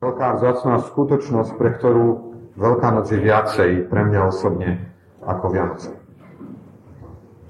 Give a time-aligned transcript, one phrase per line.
[0.00, 4.88] Veľká vzácná skutočnosť, pre ktorú Veľká noc je viacej pre mňa osobne
[5.20, 5.92] ako Vianoce.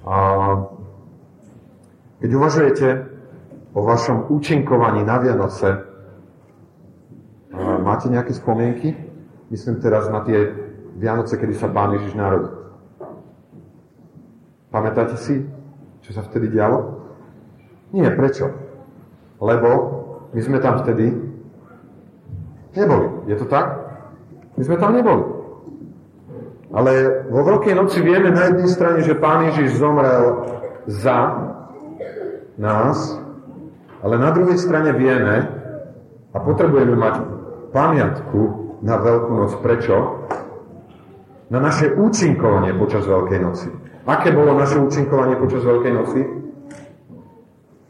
[0.02, 0.16] A
[2.18, 2.88] keď uvažujete
[3.70, 5.78] o vašom účinkovaní na Vianoce,
[7.86, 8.98] máte nejaké spomienky?
[9.54, 10.50] Myslím teraz na tie
[10.98, 12.50] Vianoce, kedy sa Pán Ježiš narodil.
[14.74, 15.46] Pamätáte si,
[16.02, 16.98] čo sa vtedy dialo?
[17.94, 18.50] Nie, prečo?
[19.38, 19.70] Lebo
[20.34, 21.29] my sme tam vtedy
[22.76, 23.08] Neboli.
[23.26, 23.66] Je to tak?
[24.56, 25.24] My sme tam neboli.
[26.70, 30.46] Ale vo Veľkej noci vieme na jednej strane, že Pán Ježiš zomrel
[30.86, 31.18] za
[32.54, 33.18] nás,
[34.04, 35.50] ale na druhej strane vieme
[36.30, 37.14] a potrebujeme mať
[37.74, 38.40] pamiatku
[38.86, 39.52] na Veľkú noc.
[39.58, 39.96] Prečo?
[41.50, 43.68] Na naše účinkovanie počas Veľkej noci.
[44.06, 46.20] Aké bolo naše účinkovanie počas Veľkej noci?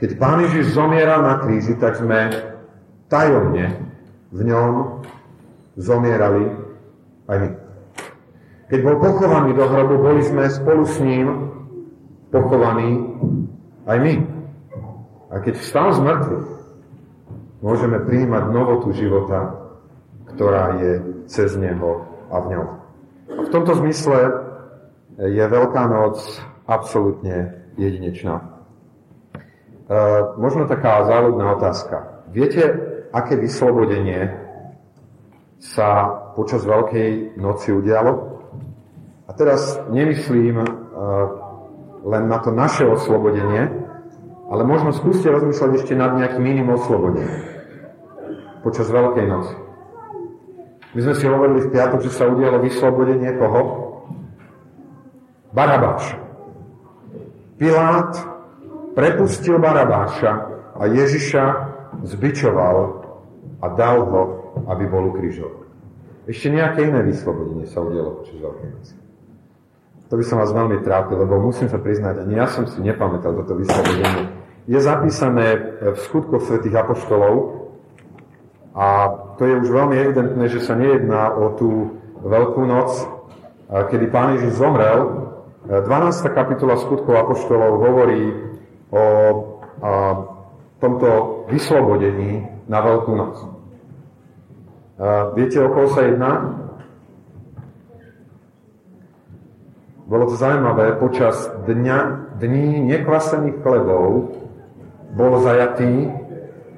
[0.01, 2.33] Keď Pán Ježiš zomieral na kríži, tak sme
[3.13, 3.90] tajomne
[4.31, 5.03] v ňom
[5.79, 6.51] zomierali
[7.27, 7.51] aj my.
[8.71, 11.51] Keď bol pochovaný do hrobu, boli sme spolu s ním
[12.31, 13.03] pochovaní
[13.91, 14.15] aj my.
[15.31, 16.49] A keď vstal z mŕtvych,
[17.63, 19.59] môžeme príjmať novotu života,
[20.35, 20.93] ktorá je
[21.27, 22.67] cez neho a v ňom.
[23.31, 24.19] A v tomto zmysle
[25.19, 26.23] je Veľká noc
[26.71, 28.41] absolútne jedinečná.
[28.41, 28.43] E,
[30.39, 32.25] možno taká závodná otázka.
[32.31, 34.31] Viete, aké vyslobodenie
[35.61, 38.41] sa počas Veľkej noci udialo.
[39.29, 40.67] A teraz nemyslím uh,
[42.03, 43.69] len na to naše oslobodenie,
[44.51, 47.61] ale možno skúste rozmýšľať ešte nad nejakým iným oslobodením
[48.65, 49.55] počas Veľkej noci.
[50.91, 53.63] My sme si hovorili v piatok, že sa udialo vyslobodenie koho?
[55.55, 56.19] Barabáša.
[57.61, 58.11] Pilát
[58.99, 60.33] prepustil Barabáša
[60.75, 61.45] a Ježiša
[62.11, 63.00] zbičoval
[63.61, 64.23] a dal ho,
[64.69, 65.69] aby bol ukrižovaný.
[66.29, 68.95] Ešte nejaké iné vyslobodenie sa udialo počas Veľkej noci.
[70.11, 73.31] To by som vás veľmi trápil, lebo musím sa priznať, ani ja som si nepamätal
[73.37, 74.27] toto vyslobodenie.
[74.67, 77.67] Je zapísané v skutkoch svätých apoštolov
[78.75, 78.87] a
[79.39, 81.71] to je už veľmi evidentné, že sa nejedná o tú
[82.21, 82.93] Veľkú noc,
[83.71, 85.31] kedy Pán Ježiš zomrel.
[85.65, 85.89] 12.
[86.37, 88.23] kapitola skutkov apoštolov hovorí
[88.93, 89.05] o
[90.85, 91.09] tomto
[91.49, 93.37] vyslobodení na Veľkú noc.
[95.35, 96.55] Viete, o koho sa jedná?
[100.07, 101.99] Bolo to zaujímavé, počas dňa,
[102.39, 104.35] dní nekvasených chlebov
[105.15, 106.11] bol zajatý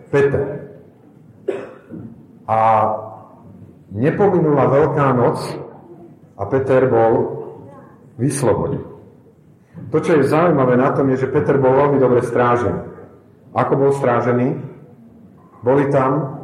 [0.08, 0.68] Peter.
[2.48, 2.58] A
[3.92, 5.40] nepominula Veľká noc
[6.36, 7.12] a Peter bol
[8.16, 8.84] vyslobodený.
[9.92, 12.80] To, čo je zaujímavé na tom, je, že Peter bol veľmi dobre strážený.
[13.56, 14.71] Ako bol strážený?
[15.62, 16.42] Boli tam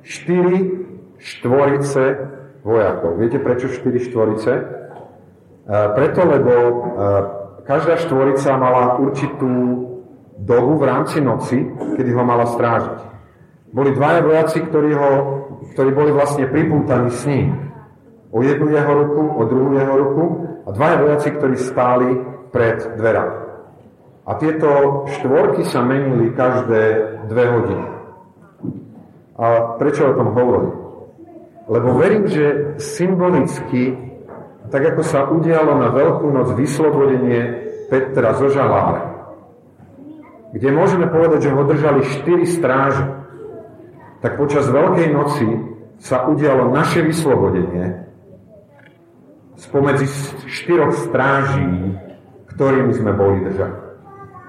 [0.00, 0.84] štyri
[1.20, 2.04] štvorice
[2.64, 3.20] vojakov.
[3.20, 4.52] Viete prečo štyri štvorice?
[4.52, 4.64] E,
[5.68, 6.72] preto, lebo e,
[7.68, 9.52] každá štvorica mala určitú
[10.40, 11.60] dobu v rámci noci,
[11.96, 12.98] kedy ho mala strážiť.
[13.74, 15.12] Boli dvaja vojaci, ktorí, ho,
[15.74, 17.74] ktorí boli vlastne pripútaní s ním.
[18.34, 20.24] O jednu jeho ruku, o druhú jeho ruku
[20.66, 22.08] a dvaja vojaci, ktorí stáli
[22.50, 23.38] pred dverami.
[24.24, 24.68] A tieto
[25.20, 26.82] štvorky sa menili každé
[27.28, 27.93] dve hodiny.
[29.34, 30.74] A prečo o tom hovorím?
[31.66, 33.96] Lebo verím, že symbolicky,
[34.68, 39.12] tak ako sa udialo na Veľkú noc vyslobodenie Petra zo žalára,
[40.54, 43.04] kde môžeme povedať, že ho držali štyri stráže,
[44.22, 45.48] tak počas Veľkej noci
[46.00, 48.04] sa udialo naše vyslobodenie
[49.58, 50.06] spomedzi
[50.50, 51.94] štyroch stráží,
[52.54, 53.78] ktorými sme boli držaní.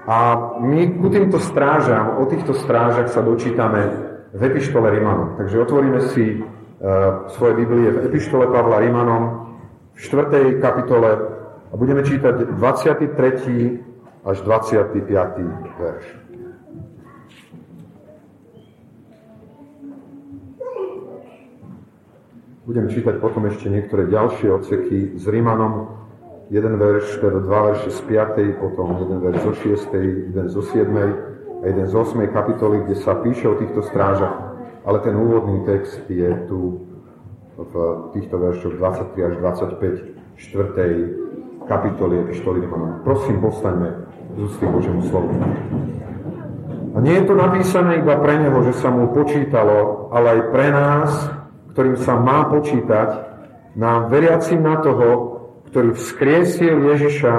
[0.06, 0.16] A
[0.62, 5.34] my ku týmto strážam, o týchto strážach sa dočítame v epištole Rimanom.
[5.36, 9.54] Takže otvoríme si uh, svoje Biblie v epištole Pavla Rimanom
[9.94, 10.60] v 4.
[10.60, 11.10] kapitole
[11.72, 14.26] a budeme čítať 23.
[14.26, 15.06] až 25.
[15.78, 16.06] verš.
[22.66, 25.86] Budem čítať potom ešte niektoré ďalšie odseky s Rimanom.
[26.50, 30.90] Jeden verš, teda dva verše z 5., potom jeden verš zo 6., jeden zo 7.,
[30.90, 32.26] a jeden z 8.
[32.28, 36.84] kapitoly, kde sa píše o týchto strážach, ale ten úvodný text je tu
[37.56, 37.72] v
[38.12, 41.64] týchto veršoch 23 až 25 4.
[41.64, 43.00] kapitoly Epištoly Rimanom.
[43.00, 43.88] Prosím, postaňme
[44.36, 45.32] z ústy Božiemu slovu.
[46.92, 50.66] A nie je to napísané iba pre neho, že sa mu počítalo, ale aj pre
[50.68, 51.10] nás,
[51.72, 53.08] ktorým sa má počítať,
[53.76, 55.08] nám veriacim na toho,
[55.72, 57.32] ktorý vzkriesil Ježiša,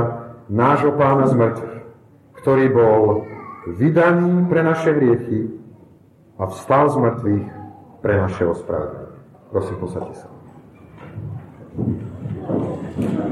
[0.49, 1.77] nášho pána z mŕtvych,
[2.41, 3.01] ktorý bol
[3.75, 5.51] vydaný pre naše hriechy
[6.39, 7.47] a vstal z mŕtvych
[7.99, 9.19] pre naše ospravedlenie.
[9.51, 10.27] Prosím, posadte sa.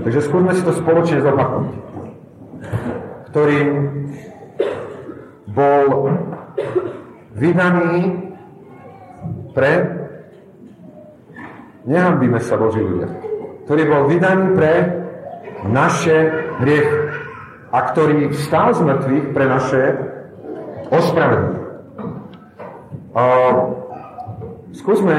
[0.04, 1.76] Takže skúsme si to spoločne zopakovať.
[3.32, 3.70] Ktorým
[5.52, 6.12] bol
[7.36, 8.26] vydaný
[9.56, 9.72] pre
[11.86, 13.08] nehambíme sa Boží ľudia,
[13.70, 14.74] ktorý bol vydaný pre
[15.70, 16.18] naše
[16.60, 17.00] hriechy
[17.72, 19.82] a ktorý vstal z mŕtvych pre naše
[20.92, 21.64] ospravedlenie.
[24.76, 25.16] Skúsme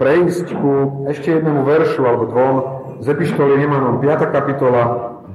[0.00, 2.56] prejsť ku ešte jednému veršu alebo dvom
[3.04, 4.32] z epištoly Rimanom, 5.
[4.32, 4.82] kapitola,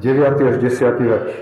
[0.01, 0.49] 9.
[0.49, 0.97] až 10.
[1.01, 1.33] verš.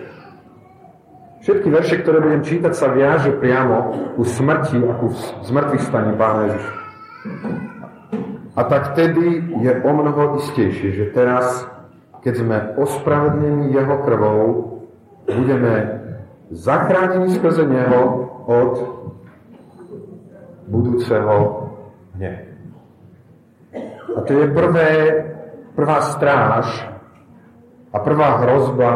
[1.44, 5.12] Všetky verše, ktoré budem čítať, sa viaže priamo ku smrti a ku
[5.44, 6.74] zmrtvých staní Pána Ježiša.
[8.54, 11.68] A tak tedy je o mnoho istejšie, že teraz,
[12.24, 14.44] keď sme ospravedlení Jeho krvou,
[15.27, 16.03] budeme
[16.54, 18.02] zachránení skrze Neho
[18.46, 18.74] od
[20.70, 21.38] budúceho
[22.16, 22.54] hnevu.
[24.14, 24.90] A to je prvé,
[25.74, 26.70] prvá stráž
[27.90, 28.90] a prvá hrozba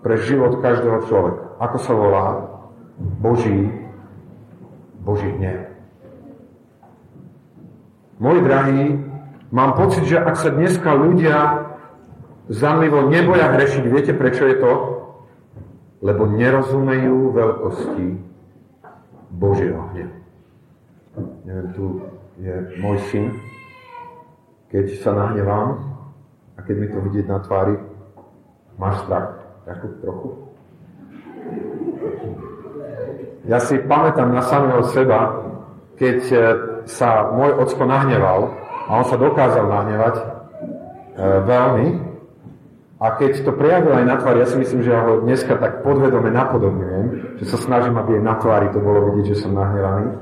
[0.00, 1.44] pre život každého človeka.
[1.60, 2.26] Ako sa volá?
[2.96, 3.68] Boží,
[5.04, 5.68] Boží hnev.
[8.22, 8.84] Moji drahí,
[9.52, 11.68] mám pocit, že ak sa dneska ľudia
[12.48, 14.72] zanlivo neboja hrešiť, viete prečo je to?
[16.04, 18.06] Lebo nerozumejú veľkosti
[19.40, 20.16] Božieho hnevu.
[21.48, 21.84] Neviem, tu
[22.36, 23.32] je môj syn,
[24.68, 25.80] keď sa nahnevám
[26.54, 27.78] a keď mi to vidieť na tvári,
[28.76, 29.38] máš strach?
[29.64, 30.28] Takú trochu?
[33.44, 35.40] Ja si pamätám na samého seba,
[36.00, 36.36] keď e,
[36.88, 38.50] sa môj ocko nahneval,
[38.88, 40.24] a on sa dokázal nahnevať e,
[41.44, 41.86] veľmi,
[43.04, 45.84] a keď to prejavil aj na tvári, ja si myslím, že ja ho dneska tak
[45.84, 50.16] podvedome napodobňujem, že sa snažím, aby aj na tvári to bolo vidieť, že som nahnevaný.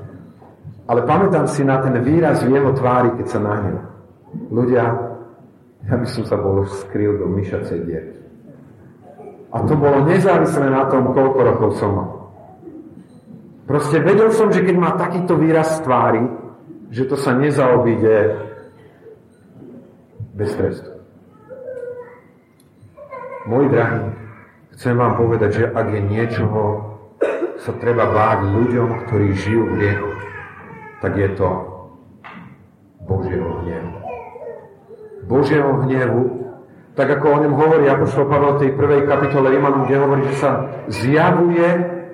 [0.90, 3.86] Ale pamätám si na ten výraz v jeho tvári, keď sa nahneval.
[4.50, 4.84] Ľudia,
[5.86, 8.18] ja by som sa bol skryl do myšacej diery.
[9.54, 12.10] A to bolo nezávislé na tom, koľko rokov som mal.
[13.62, 16.26] Proste vedel som, že keď má takýto výraz tvári,
[16.90, 18.42] že to sa nezaobíde
[20.34, 20.91] bez trestu.
[23.42, 24.14] Môj drahý,
[24.78, 26.62] chcem vám povedať, že ak je niečoho,
[27.58, 30.10] sa treba báť ľuďom, ktorí žijú v hriechu,
[31.02, 31.48] tak je to
[33.02, 33.92] Božieho hnevu.
[35.26, 36.22] Božieho hnevu,
[36.94, 40.36] tak ako o ňom hovorí Apoštol Pavel v tej prvej kapitole Rimanu, kde hovorí, že
[40.38, 40.50] sa
[40.86, 41.68] zjavuje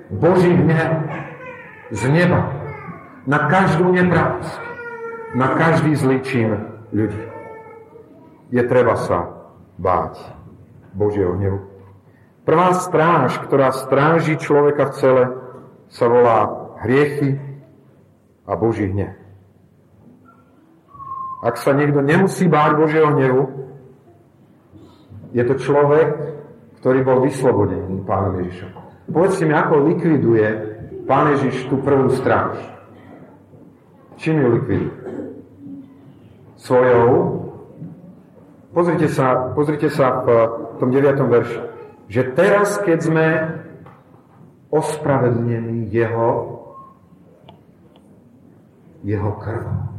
[0.09, 0.91] Boží hnev
[1.93, 2.49] z neba
[3.29, 4.61] na každú nepravosť,
[5.37, 6.57] na každý zlý čin
[6.89, 7.21] ľudí.
[8.49, 9.29] Je treba sa
[9.77, 10.38] báť
[10.99, 11.63] Božieho hnevu.
[12.43, 15.23] Prvá stráž, ktorá stráži človeka v cele,
[15.87, 16.39] sa volá
[16.83, 17.39] hriechy
[18.43, 19.15] a Boží hnev.
[21.39, 23.43] Ak sa niekto nemusí báť Božieho hnevu,
[25.31, 26.09] je to človek,
[26.83, 28.71] ktorý bol vyslobodený pánom Ježišom.
[29.13, 30.47] Povedzte mi, ako likviduje
[31.07, 32.59] pán Ježiš tú prvú stráž.
[34.19, 34.95] Čím ju likviduje?
[36.59, 37.07] Svojou.
[38.75, 40.27] Pozrite sa, pozrite sa v
[40.79, 41.19] tom 9.
[41.27, 41.59] verši.
[42.09, 43.27] Že teraz, keď sme
[44.73, 46.57] ospravedlnení jeho,
[49.03, 49.89] jeho krvom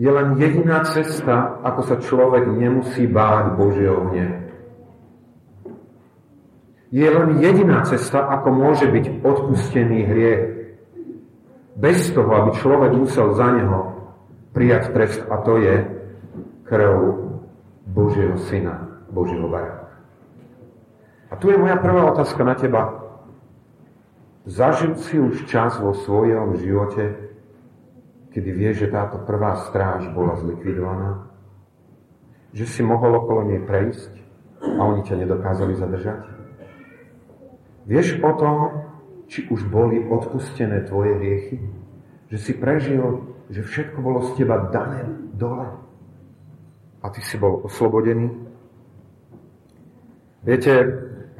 [0.00, 4.48] je len jediná cesta, ako sa človek nemusí báť Božieho hnevu.
[6.88, 10.42] Je len jediná cesta, ako môže byť odpustený hriech.
[11.76, 13.80] Bez toho, aby človek musel za neho
[14.56, 15.84] prijať trest, a to je
[16.64, 16.96] krv
[17.90, 19.90] Božieho Syna, Božieho baránka.
[21.30, 23.02] A tu je moja prvá otázka na teba.
[24.46, 27.30] Zažil si už čas vo svojom živote,
[28.30, 31.30] kedy vieš, že táto prvá stráž bola zlikvidovaná,
[32.54, 34.10] že si mohol okolo nej prejsť
[34.62, 36.22] a oni ťa nedokázali zadržať?
[37.86, 38.56] Vieš o tom,
[39.30, 41.58] či už boli odpustené tvoje hriechy?
[42.30, 43.02] Že si prežil,
[43.50, 45.89] že všetko bolo z teba dané dole
[47.00, 48.28] a ty si bol oslobodený?
[50.40, 50.72] Viete,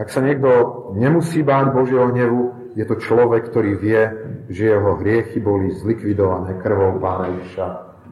[0.00, 0.48] ak sa niekto
[0.96, 4.02] nemusí báť Božieho hnevu, je to človek, ktorý vie,
[4.48, 7.66] že jeho hriechy boli zlikvidované krvou Pána Ježiša,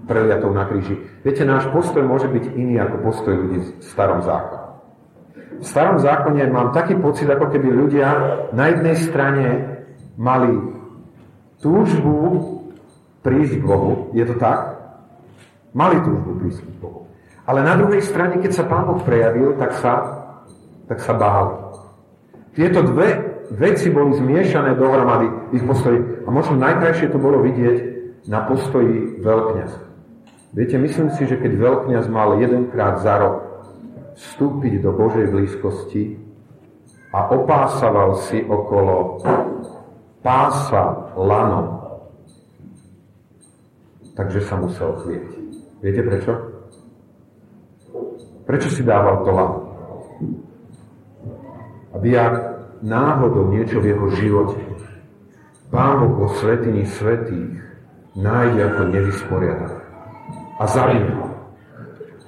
[0.05, 0.99] preliatou na kríži.
[1.25, 4.67] Viete, náš postoj môže byť iný ako postoj ľudí v starom zákone.
[5.59, 8.09] V starom zákone mám taký pocit, ako keby ľudia
[8.55, 9.47] na jednej strane
[10.15, 10.55] mali
[11.59, 12.15] túžbu
[13.27, 14.15] prísť k Bohu.
[14.15, 14.79] Je to tak?
[15.75, 17.08] Mali túžbu prísť k Bohu.
[17.49, 19.93] Ale na druhej strane, keď sa Pán Boh prejavil, tak sa,
[20.85, 21.57] tak sa báli.
[22.53, 25.97] Tieto dve veci boli zmiešané dohromady ich postoji.
[26.25, 27.77] A možno najkrajšie to bolo vidieť,
[28.29, 29.81] na postoji veľkňaza.
[30.53, 33.37] Viete, myslím si, že keď veľkňaz mal jedenkrát za rok
[34.21, 36.21] vstúpiť do Božej blízkosti
[37.15, 39.25] a opásaval si okolo
[40.21, 41.81] pása lanom,
[44.13, 45.29] takže sa musel chvieť.
[45.81, 46.58] Viete prečo?
[48.49, 49.59] Prečo si dával to lano?
[51.93, 52.35] Aby ak
[52.81, 54.57] náhodou niečo v jeho živote
[55.69, 57.61] Pán Boh vo svetini svetých
[58.17, 59.81] nájde ako nevysporiadané
[60.57, 61.29] a zabije ho,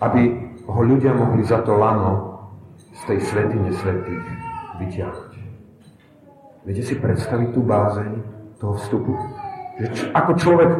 [0.04, 0.22] aby
[0.68, 2.36] ho ľudia mohli za to lano
[2.76, 4.24] z tej svetine svetých
[4.76, 5.32] vyťahnuť.
[6.68, 8.12] Viete si predstaviť tú bázeň
[8.60, 9.16] toho vstupu?
[9.80, 10.70] Že č- ako človek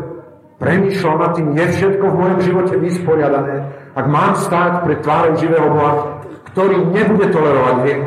[0.61, 3.57] premýšľal nad tým, je všetko v mojom živote vysporiadané,
[4.01, 8.05] ak mám stáť pred tvárou živého Boha, ktorý nebude tolerovať hriech.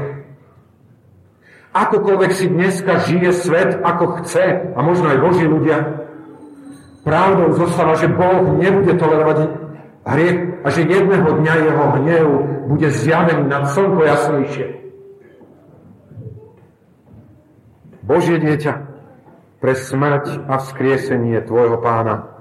[1.74, 6.06] Akokoľvek si dneska žije svet, ako chce, a možno aj Boží ľudia,
[7.06, 9.38] pravdou zostáva, že Boh nebude tolerovať
[10.06, 12.28] hriech a že jedného dňa jeho hnev
[12.74, 14.68] bude zjavený nad slnko jasnejšie.
[18.04, 18.74] Božie dieťa,
[19.64, 22.36] pre smrť a vzkriesenie tvojho pána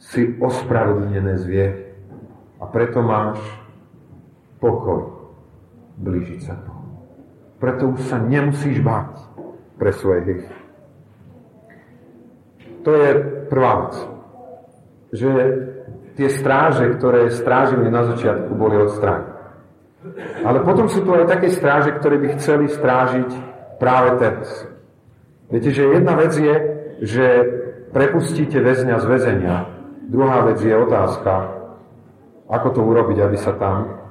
[0.00, 1.85] si ospravedlnené zvie
[2.60, 3.40] a preto máš
[4.60, 5.12] pokoj
[6.00, 6.84] blížiť sa Bohu.
[7.56, 9.16] Preto už sa nemusíš báť
[9.80, 10.36] pre svoje hry.
[12.84, 13.08] To je
[13.48, 13.94] prvá vec.
[15.16, 15.30] Že
[16.16, 19.36] tie stráže, ktoré strážili na začiatku, boli odstránené.
[20.46, 23.30] Ale potom sú tu aj také stráže, ktoré by chceli strážiť
[23.82, 24.48] práve teraz.
[25.50, 26.54] Viete, že jedna vec je,
[27.02, 27.26] že
[27.90, 29.56] prepustíte väzňa z väzenia.
[30.06, 31.55] Druhá vec je otázka,
[32.46, 34.06] ako to urobiť, aby sa tam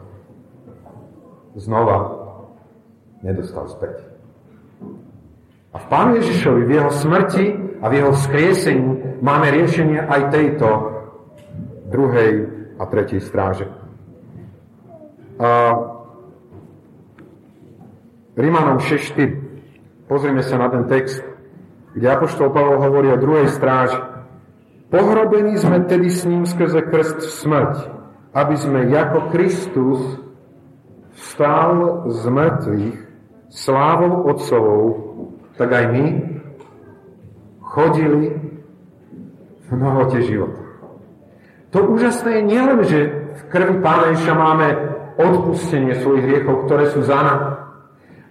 [1.56, 1.98] znova
[3.24, 4.04] nedostal späť.
[5.75, 7.46] A v Pánu Ježišovi, v jeho smrti
[7.84, 10.68] a v jeho vzkriesení máme riešenie aj tejto
[11.92, 12.34] druhej
[12.80, 13.68] a tretej stráže.
[15.36, 15.50] A
[18.36, 20.12] Rímanom 6.4.
[20.12, 21.24] Pozrime sa na ten text,
[21.96, 23.96] kde Apoštol Pavol hovorí o druhej stráži.
[24.92, 27.75] Pohrobení sme tedy s ním skrze krst v smrť,
[28.36, 30.00] aby sme ako Kristus
[31.15, 32.98] vstal z mŕtvych
[33.48, 34.86] slávou Otcovou,
[35.56, 36.06] tak aj my
[37.63, 38.36] chodili
[39.65, 40.62] v novote života.
[41.72, 43.00] To úžasné je nielen, že
[43.36, 44.68] v krvi Pána Ježiša máme
[45.15, 47.51] odpustenie svojich hriechov, ktoré sú za nami,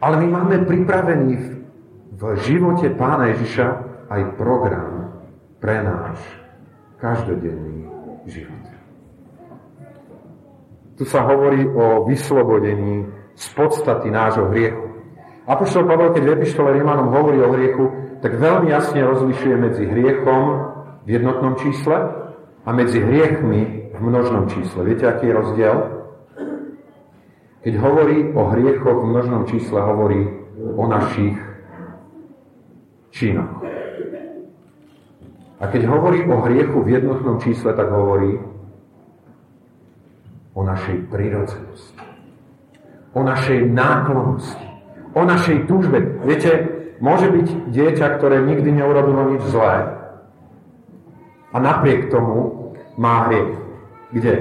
[0.05, 1.33] ale my máme pripravený
[2.13, 3.67] v živote Pána Ježiša
[4.09, 5.13] aj program
[5.61, 6.21] pre náš
[7.01, 7.89] každodenný
[8.29, 8.64] život.
[10.95, 14.95] Tu sa hovorí o vyslobodení z podstaty nášho hriechu.
[15.45, 17.85] Apoštol Pavel, keď v epištole Rímanom hovorí o hriechu,
[18.23, 20.43] tak veľmi jasne rozlišuje medzi hriechom
[21.05, 21.97] v jednotnom čísle
[22.65, 24.81] a medzi hriechmi v množnom čísle.
[24.87, 25.77] Viete, aký je rozdiel?
[27.61, 30.21] Keď hovorí o hriechoch v množnom čísle, hovorí
[30.79, 31.37] o našich
[33.13, 33.61] činoch.
[35.61, 38.37] A keď hovorí o hriechu v jednotnom čísle, tak hovorí
[40.55, 41.99] o našej prírodzenosti,
[43.13, 44.67] o našej náklonnosti,
[45.15, 45.99] o našej túžbe.
[46.23, 46.51] Viete,
[47.03, 49.99] môže byť dieťa, ktoré nikdy neurobilo nič zlé
[51.55, 53.55] a napriek tomu má hriech.
[54.15, 54.35] Kde?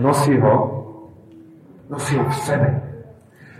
[0.00, 0.54] Nosí ho,
[1.92, 2.68] nosí ho v sebe.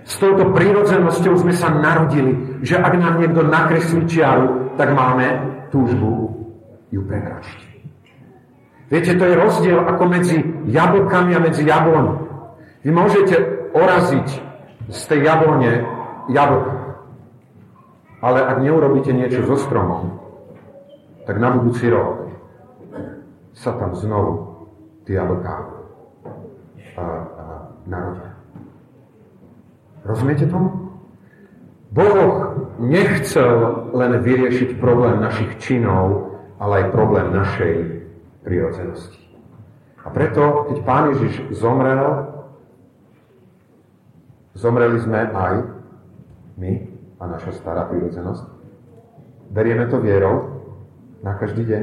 [0.04, 5.40] S touto prírodzenosťou sme sa narodili, že ak nám niekto nakreslí čiaru, tak máme
[5.72, 6.28] túžbu
[6.92, 7.73] ju prekročiť.
[8.92, 10.36] Viete, to je rozdiel ako medzi
[10.68, 12.20] jablkami a medzi jabloni.
[12.84, 13.36] Vy môžete
[13.72, 14.28] oraziť
[14.92, 15.88] z tej jablone
[16.28, 16.74] jablka.
[18.20, 20.20] Ale ak neurobíte niečo so stromom,
[21.24, 22.28] tak na budúci rok
[23.56, 24.68] sa tam znovu
[25.08, 25.54] tie jablká
[27.88, 28.32] narodia.
[30.04, 30.92] Rozumiete tomu?
[31.94, 38.03] Boh nechcel len vyriešiť problém našich činov, ale aj problém našej
[38.44, 39.18] prírodzenosti.
[40.04, 42.28] A preto, keď Pán Ježiš zomrel,
[44.52, 45.54] zomreli sme aj
[46.60, 46.72] my
[47.18, 48.44] a naša stará prírodzenosť.
[49.48, 50.60] Berieme to vierou
[51.24, 51.82] na každý deň.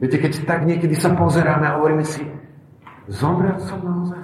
[0.00, 2.24] Viete, keď tak niekedy sa pozeráme a hovoríme si,
[3.12, 4.22] zomrel som naozaj.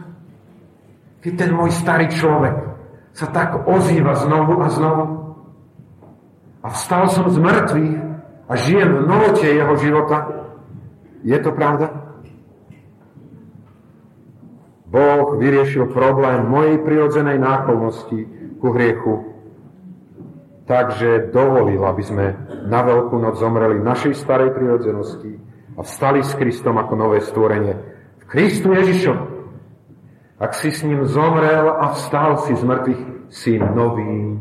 [1.20, 2.56] Keď ten môj starý človek
[3.12, 5.04] sa tak ozýva znovu a znovu.
[6.62, 7.94] A vstal som z mŕtvych
[8.48, 10.47] a žijem v novote jeho života.
[11.22, 12.14] Je to pravda?
[14.88, 18.24] Boh vyriešil problém mojej prirodzenej náklonnosti
[18.56, 19.38] ku hriechu
[20.68, 22.26] takže dovolil, aby sme
[22.68, 25.40] na Veľkú noc zomreli našej starej prirodzenosti
[25.74, 27.74] a vstali s Kristom ako nové stvorenie.
[28.20, 29.40] V Kristu Ježišovi.
[30.38, 34.38] Ak si s ním zomrel a vstal si z mŕtvych, si novým,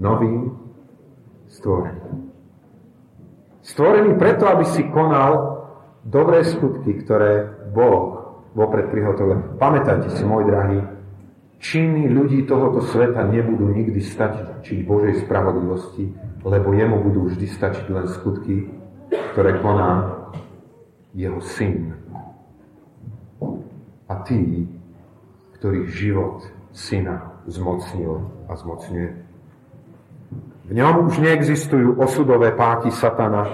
[0.00, 0.54] novým
[1.50, 2.25] stvorením.
[3.66, 5.58] Stvorený preto, aby si konal
[6.06, 9.58] dobré skutky, ktoré Boh vopred prihotovil.
[9.58, 10.86] Pamätajte si, môj drahý,
[11.58, 16.14] činy ľudí tohoto sveta nebudú nikdy stačiť Božej spravodlivosti,
[16.46, 18.70] lebo jemu budú vždy stačiť len skutky,
[19.34, 20.24] ktoré koná
[21.10, 21.98] jeho syn.
[24.06, 24.70] A tí,
[25.58, 29.10] ktorých život syna zmocnil a zmocňuje.
[30.66, 33.46] V ňom už neexistujú osudové páky satana,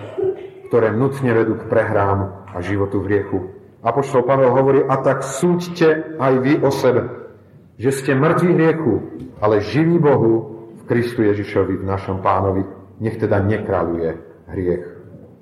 [0.72, 3.38] ktoré nutne vedú k prehrám a životu v riechu.
[3.84, 7.02] Apoštol Pavel hovorí, a tak súďte aj vy o sebe,
[7.76, 8.94] že ste mŕtvi hriechu,
[9.42, 12.64] ale živí Bohu v Kristu Ježišovi, v našom pánovi.
[13.02, 14.10] Nech teda nekráľuje
[14.48, 14.86] hriech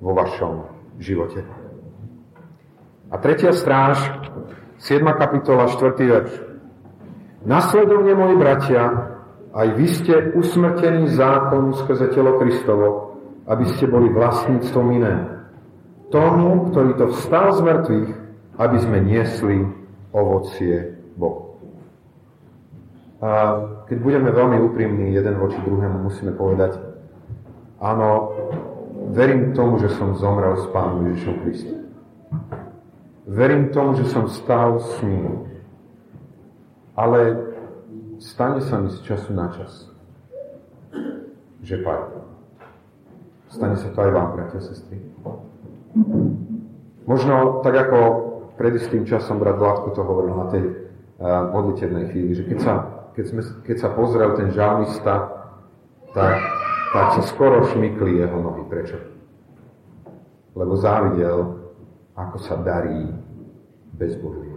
[0.00, 0.64] vo vašom
[0.99, 1.44] živote.
[3.10, 4.00] A tretia stráž,
[4.80, 5.04] 7.
[5.14, 5.92] kapitola, 4.
[6.00, 6.32] verš.
[7.44, 8.82] Nasledovne, moji bratia,
[9.50, 13.19] aj vy ste usmrtení zákon skrze telo Kristovo,
[13.50, 15.14] aby ste boli vlastníctvom iné.
[16.14, 18.11] Tomu, ktorý to vstal z mŕtvych,
[18.59, 19.66] aby sme niesli
[20.14, 21.59] ovocie Bohu.
[23.21, 23.28] A
[23.85, 26.80] keď budeme veľmi úprimní jeden voči druhému, musíme povedať,
[27.83, 28.33] áno,
[29.12, 31.78] verím tomu, že som zomrel s Pánom Ježišom Kristom.
[33.30, 35.47] Verím tomu, že som stal s ním.
[36.97, 37.50] Ale
[38.20, 39.88] stane sa mi z času na čas,
[41.64, 42.20] že padne.
[43.50, 45.00] Stane sa to aj vám, bratia a sestry.
[47.08, 47.98] Možno tak ako
[48.54, 52.72] pred istým časom brat Vládko to hovoril na tej uh, modlitevnej chvíli, že keď sa,
[53.16, 55.14] keď, sme, keď sa pozrel ten žalmista,
[56.14, 56.36] tak,
[56.94, 58.62] tak sa skoro šmykli jeho nohy.
[58.70, 59.00] Prečo?
[60.54, 61.58] Lebo závidel,
[62.14, 63.10] ako sa darí
[63.97, 64.50] bez Boží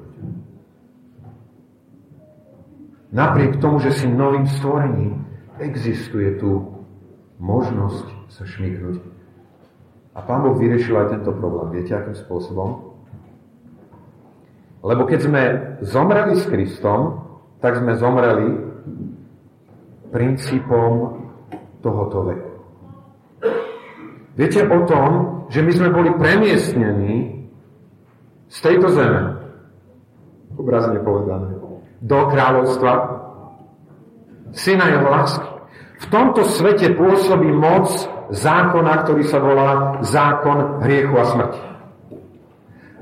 [3.14, 5.22] Napriek tomu, že si novým stvorením,
[5.62, 6.66] existuje tu
[7.38, 8.98] možnosť sa šmyknúť.
[10.18, 11.78] A Pán Boh vyriešil aj tento problém.
[11.78, 12.98] Viete, akým spôsobom?
[14.82, 15.44] Lebo keď sme
[15.86, 17.22] zomreli s Kristom,
[17.62, 18.50] tak sme zomreli
[20.10, 21.24] princípom
[21.86, 22.52] tohoto veku.
[24.34, 25.10] Viete o tom,
[25.54, 27.46] že my sme boli premiestnení
[28.50, 29.38] z tejto zeme,
[30.58, 31.53] obrazne povedané,
[32.04, 32.92] do kráľovstva
[34.52, 35.50] syna jeho lásky.
[36.04, 37.88] V tomto svete pôsobí moc
[38.30, 39.70] zákona, ktorý sa volá
[40.04, 41.62] zákon hriechu a smrti.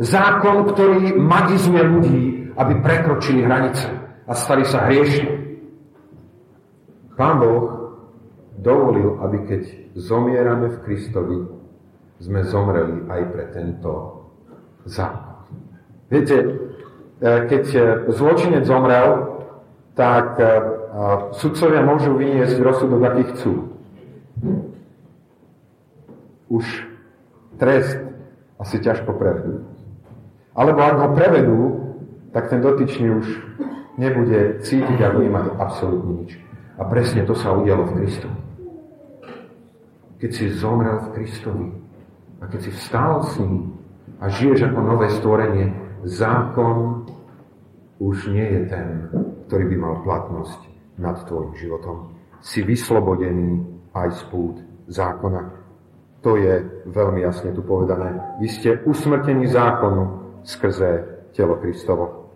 [0.02, 2.22] Zákon, ktorý magizuje ľudí,
[2.58, 3.90] aby prekročili hranice
[4.26, 5.30] a stali sa hriešni.
[7.18, 7.62] Pán Boh
[8.62, 9.62] dovolil, aby keď
[9.98, 11.38] zomierame v Kristovi,
[12.22, 13.92] sme zomreli aj pre tento
[14.86, 15.50] zákon.
[16.10, 16.38] Viete,
[17.22, 19.38] keď e, zločinec zomrel,
[19.94, 20.46] tak e,
[21.38, 23.54] sudcovia môžu vyniesť rozsudok, aký chcú.
[26.50, 26.66] Už
[27.62, 28.02] trest
[28.58, 29.62] asi ťažko prevedú.
[30.58, 31.60] Alebo ak ho prevedú,
[32.34, 33.28] tak ten dotyčný už
[34.02, 36.32] nebude cítiť a vnímať absolútne nič.
[36.82, 38.28] A presne to sa udialo v Kristu.
[40.18, 41.68] Keď si zomrel v Kristovi
[42.42, 43.78] a keď si vstal s ním
[44.18, 47.06] a žiješ ako nové stvorenie, zákon
[48.02, 48.88] už nie je ten,
[49.48, 50.60] ktorý by mal platnosť
[50.98, 52.18] nad tvojim životom.
[52.42, 53.62] Si vyslobodený
[53.94, 54.56] aj z pút
[54.90, 55.62] zákona.
[56.22, 58.18] To je veľmi jasne tu povedané.
[58.42, 62.34] Vy ste usmrtení zákonu skrze telo Kristovo.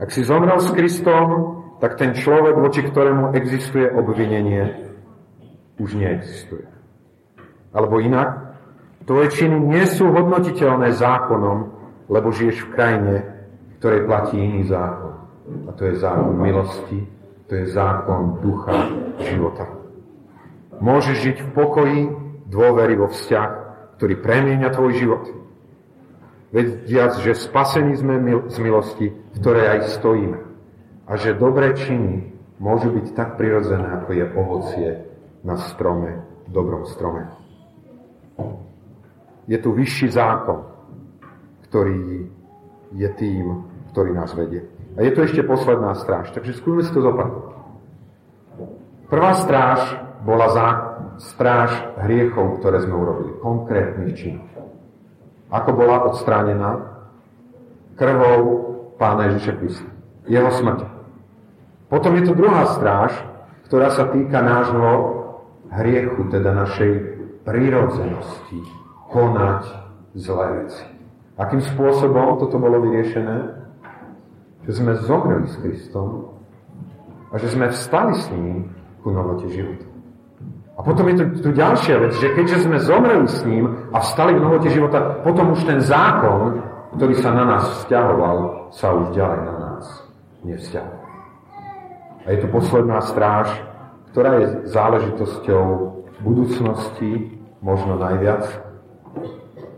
[0.00, 4.90] Ak si zomrel s Kristom, tak ten človek, voči ktorému existuje obvinenie,
[5.76, 6.64] už neexistuje.
[7.72, 8.49] Alebo inak,
[9.04, 11.58] tvoje činy nie sú hodnotiteľné zákonom,
[12.10, 13.14] lebo žiješ v krajine,
[13.78, 15.14] ktorej platí iný zákon.
[15.66, 17.00] A to je zákon milosti,
[17.48, 18.90] to je zákon ducha
[19.24, 19.66] života.
[20.80, 22.00] Môžeš žiť v pokoji,
[22.50, 23.50] dôvery vo vzťah,
[23.96, 25.24] ktorý premieňa tvoj život.
[26.50, 28.18] Vediac, že spasení sme
[28.50, 30.38] z milosti, v ktorej aj stojíme.
[31.06, 34.88] A že dobré činy môžu byť tak prirodzené, ako je ovocie
[35.46, 37.30] na strome, dobrom strome.
[39.50, 40.62] Je tu vyšší zákon,
[41.66, 42.30] ktorý
[42.94, 44.62] je tým, ktorý nás vedie.
[44.94, 47.58] A je to ešte posledná stráž, takže skúsme si to zopakovať.
[49.10, 49.80] Prvá stráž
[50.22, 50.66] bola za
[51.18, 51.74] stráž
[52.06, 54.46] hriechov, ktoré sme urobili, konkrétnych činov.
[55.50, 57.02] Ako bola odstránená
[57.98, 58.70] krvou
[59.02, 59.90] Pána Ježiša Krista,
[60.30, 60.86] jeho smrť.
[61.90, 63.18] Potom je to druhá stráž,
[63.66, 64.90] ktorá sa týka nášho
[65.74, 66.92] hriechu, teda našej
[67.42, 68.79] prírodzenosti,
[69.10, 69.62] konať
[70.14, 70.84] zlé veci.
[71.40, 73.58] Akým spôsobom toto bolo vyriešené?
[74.68, 76.36] Že sme zomreli s Kristom
[77.30, 78.70] a že sme vstali s ním
[79.00, 79.86] ku novote života.
[80.76, 84.36] A potom je tu, tu ďalšia vec, že keďže sme zomreli s ním a vstali
[84.36, 86.60] v novote života, potom už ten zákon,
[86.96, 88.36] ktorý sa na nás vzťahoval,
[88.72, 89.84] sa už ďalej na nás
[90.44, 91.04] nevzťahoval.
[92.24, 93.48] A je tu posledná stráž,
[94.12, 95.64] ktorá je záležitosťou
[96.20, 98.69] budúcnosti, možno najviac,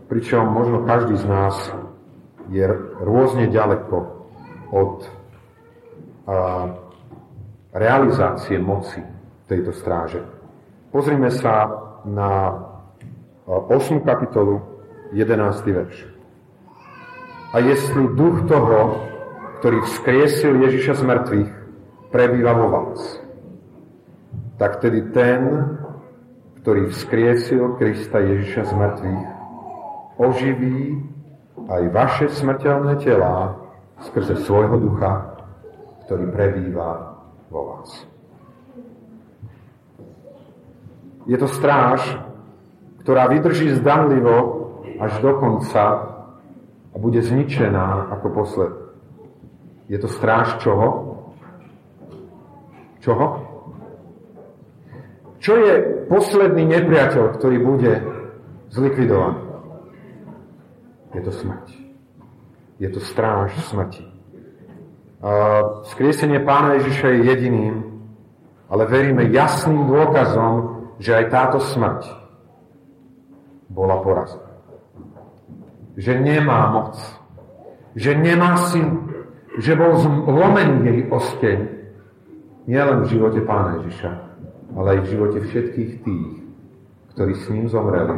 [0.07, 1.55] pričom možno každý z nás
[2.51, 2.67] je
[3.01, 3.97] rôzne ďaleko
[4.73, 5.07] od
[6.27, 6.33] a,
[7.73, 9.01] realizácie moci
[9.49, 10.21] tejto stráže.
[10.93, 11.67] Pozrime sa
[12.05, 12.61] na
[13.49, 14.05] 8.
[14.05, 14.61] kapitolu,
[15.11, 15.65] 11.
[15.67, 15.97] verš.
[17.53, 19.03] A jestli duch toho,
[19.61, 21.51] ktorý vzkriesil Ježiša z mŕtvych,
[22.13, 23.01] prebýva vo vás,
[24.61, 25.65] tak tedy ten,
[26.63, 29.23] ktorý vzkriesil Krista Ježiša z mŕtvych,
[30.15, 30.95] oživí
[31.67, 33.59] aj vaše smrteľné telá
[34.07, 35.43] skrze svojho ducha,
[36.07, 37.19] ktorý prebýva
[37.51, 38.07] vo vás.
[41.27, 41.99] Je to stráž,
[43.03, 44.71] ktorá vydrží zdanlivo
[45.03, 46.15] až do konca
[46.91, 48.73] a bude zničená ako posled.
[49.91, 51.19] Je to stráž čoho?
[53.03, 53.51] Čoho?
[55.43, 57.93] Čo je posledný nepriateľ, ktorý bude
[58.69, 59.41] zlikvidovaný?
[61.17, 61.67] Je to smrť.
[62.77, 64.05] Je to stráž smrti.
[65.89, 67.75] Skriesenie Pána Ježiša je jediným,
[68.69, 70.53] ale veríme jasným dôkazom,
[71.01, 72.05] že aj táto smrť
[73.73, 74.53] bola porazená.
[75.97, 76.97] Že nemá moc.
[77.97, 79.09] Že nemá silu.
[79.57, 81.59] Že bol zlomený jej osteň.
[82.65, 84.32] Nielen v živote Pána Ježiša,
[84.73, 86.31] ale aj v živote všetkých tých,
[87.13, 88.17] ktorí s ním zomreli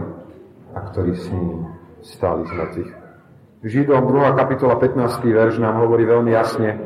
[0.75, 1.67] a ktorí s ním
[2.03, 2.91] stáli z mŕtvych.
[3.65, 4.39] Židom 2.
[4.39, 5.25] kapitola 15.
[5.25, 6.79] verš nám hovorí veľmi jasne,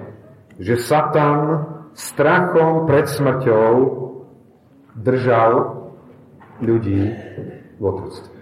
[0.58, 3.74] že Satan strachom pred smrťou
[4.96, 5.52] držal
[6.64, 7.04] ľudí
[7.80, 8.40] v otroctve.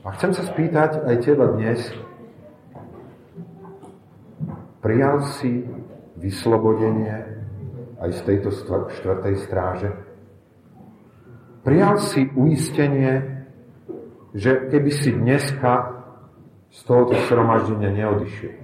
[0.00, 1.84] A chcem sa spýtať aj teba dnes,
[4.80, 5.68] prijal si
[6.16, 7.39] vyslobodenie
[8.00, 8.48] aj z tejto
[8.90, 9.90] štvrtej stráže?
[11.60, 13.44] Prijal si uistenie,
[14.32, 16.00] že keby si dneska
[16.72, 18.56] z tohoto shromaždenia neodišiel,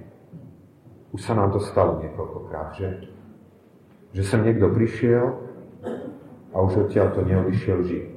[1.13, 2.89] už sa nám to stalo niekoľkokrát, že,
[4.15, 5.25] že sem niekto prišiel
[6.51, 8.07] a už odtiaľ to neodišiel žiť.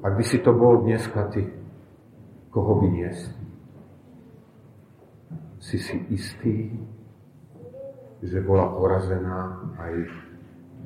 [0.00, 1.44] Ak by si to bol dneska ty,
[2.48, 3.18] koho by nies?
[5.60, 6.72] Si si istý,
[8.20, 9.94] že bola porazená aj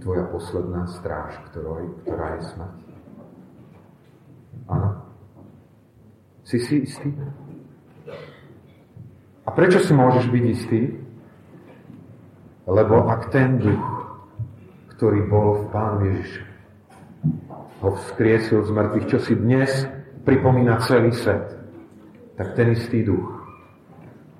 [0.02, 2.78] tvoja posledná stráž, ktorá, ktorá je smrť?
[4.70, 4.90] Áno?
[6.44, 7.10] Si si istý?
[9.44, 10.80] A prečo si môžeš byť istý?
[12.64, 14.04] Lebo ak ten duch
[14.94, 16.44] ktorý bol v Pánu Ježiša.
[17.82, 19.70] Ho vzkriesil z mŕtvych, čo si dnes
[20.22, 21.50] pripomína celý svet.
[22.38, 23.26] Tak ten istý duch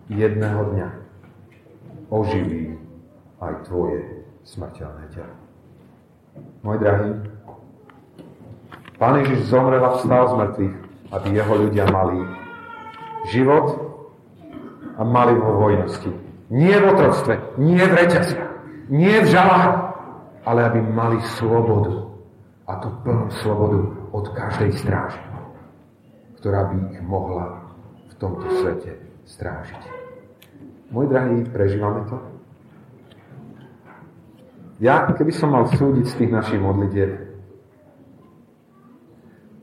[0.08, 0.88] jedného dňa
[2.08, 2.73] oživí
[3.50, 4.00] aj tvoje
[4.44, 5.36] smrteľné telo.
[6.64, 7.12] Môj drahý,
[8.94, 10.76] Pán Ježiš zomrel a vstal z mŕtvych,
[11.10, 12.22] aby jeho ľudia mali
[13.28, 13.74] život
[14.94, 16.10] a mali vo vojnosti.
[16.48, 18.52] Nie v otroctve, nie v reťaziach,
[18.88, 19.74] nie v žalách,
[20.46, 22.06] ale aby mali slobodu.
[22.64, 23.80] A to plnú slobodu
[24.14, 25.20] od každej stráže,
[26.40, 27.60] ktorá by ich mohla
[28.08, 28.94] v tomto svete
[29.26, 29.82] strážiť.
[30.94, 32.16] Môj drahý, prežívame to?
[34.82, 37.10] Ja, keby som mal súdiť z tých našich modlitieb,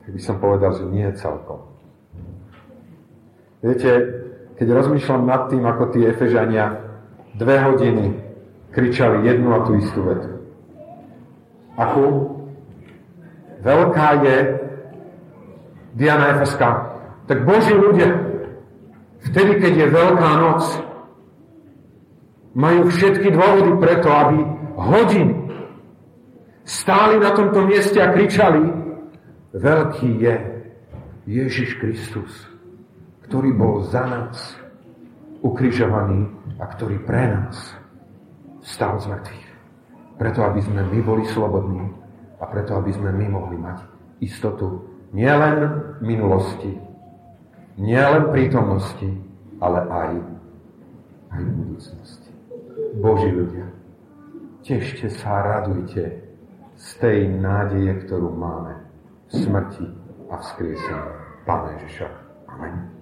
[0.02, 1.68] tak by som povedal, že nie celkom.
[3.62, 3.90] Viete,
[4.58, 6.80] keď rozmýšľam nad tým, ako tí Efežania
[7.36, 8.18] dve hodiny
[8.74, 10.42] kričali jednu a tú istú vetu
[11.76, 12.36] akú
[13.64, 14.36] veľká je
[15.96, 16.70] Diana Efeská.
[17.28, 18.16] Tak Boží ľudia,
[19.28, 20.62] vtedy, keď je Veľká noc,
[22.52, 24.38] majú všetky dôvody preto, aby
[24.76, 25.50] hodin
[26.62, 28.62] stáli na tomto mieste a kričali,
[29.52, 30.34] veľký je
[31.26, 32.30] Ježiš Kristus,
[33.26, 34.58] ktorý bol za nás
[35.42, 36.30] ukrižovaný
[36.62, 37.74] a ktorý pre nás
[38.62, 39.48] stal z mŕtvych.
[40.18, 41.82] Preto, aby sme my boli slobodní
[42.38, 43.82] a preto, aby sme my mohli mať
[44.22, 46.78] istotu nielen minulosti,
[47.74, 49.10] nielen prítomnosti,
[49.58, 50.10] ale aj,
[51.34, 52.30] aj budúcnosti.
[53.02, 53.66] Boží ľudia,
[54.62, 56.22] tešte sa, radujte
[56.78, 58.74] z tej nádeje, ktorú máme
[59.28, 59.86] v smrti
[60.30, 61.10] a vzkriesení
[61.42, 62.06] Pána Ježiša.
[62.46, 63.01] Amen.